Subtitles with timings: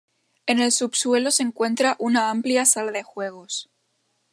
[0.47, 3.69] En el subsuelo se encuentra una amplia sala de juegos.